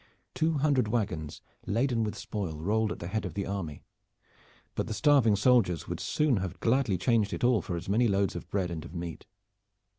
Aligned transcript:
Two 0.33 0.53
hundred 0.53 0.87
wagons 0.87 1.43
laden 1.67 2.03
with 2.03 2.17
spoil 2.17 2.57
rolled 2.59 2.91
at 2.91 2.97
the 2.97 3.05
head 3.07 3.23
of 3.23 3.35
the 3.35 3.45
army, 3.45 3.83
but 4.73 4.87
the 4.87 4.95
starving 4.95 5.35
soldiers 5.35 5.87
would 5.87 5.99
soon 5.99 6.37
have 6.37 6.59
gladly 6.59 6.97
changed 6.97 7.33
it 7.33 7.43
all 7.43 7.61
for 7.61 7.75
as 7.75 7.87
many 7.87 8.07
loads 8.07 8.35
of 8.35 8.49
bread 8.49 8.71
and 8.71 8.83
of 8.83 8.95
meat. 8.95 9.27